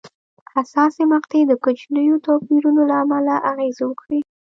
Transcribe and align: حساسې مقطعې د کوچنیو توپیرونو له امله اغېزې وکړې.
حساسې 0.53 1.03
مقطعې 1.13 1.43
د 1.47 1.53
کوچنیو 1.63 2.15
توپیرونو 2.25 2.81
له 2.89 2.95
امله 3.03 3.33
اغېزې 3.51 3.83
وکړې. 3.87 4.19